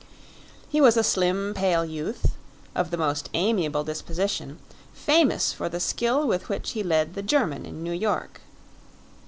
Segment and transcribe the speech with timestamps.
[0.67, 2.35] He was a slim, pale youth,
[2.73, 4.57] of the most amiable disposition,
[4.95, 8.41] famous for the skill with which he led the "German" in New York.